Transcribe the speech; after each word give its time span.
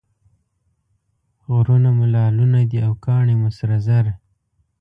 غرونه 1.51 1.89
مو 1.97 2.03
لعلونه 2.13 2.59
دي 2.69 2.77
او 2.87 2.93
کاڼي 3.05 3.35
مو 3.41 3.49
سره 3.59 3.75
زر. 3.87 4.05